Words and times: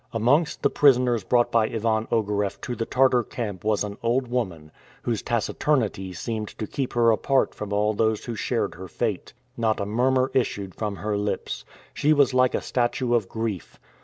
Amongst 0.13 0.63
the 0.63 0.71
prisoners 0.71 1.23
brought 1.23 1.51
by 1.51 1.65
Ivan 1.67 2.07
Ogareff 2.11 2.59
to 2.61 2.75
the 2.75 2.87
Tartar 2.87 3.21
camp 3.21 3.63
was 3.63 3.83
an 3.83 3.99
old 4.01 4.27
woman, 4.29 4.71
whose 5.03 5.21
taciturnity 5.21 6.11
seemed 6.11 6.47
to 6.57 6.65
keep 6.65 6.93
her 6.93 7.11
apart 7.11 7.53
from 7.53 7.71
all 7.71 7.93
those 7.93 8.25
who 8.25 8.33
shared 8.33 8.73
her 8.73 8.87
fate. 8.87 9.33
Not 9.55 9.79
a 9.79 9.85
murmur 9.85 10.31
issued 10.33 10.73
from 10.73 10.95
her 10.95 11.15
lips. 11.15 11.65
She 11.93 12.13
was 12.13 12.33
like 12.33 12.55
a 12.55 12.61
statue 12.63 13.13
of 13.13 13.29
grief. 13.29 13.77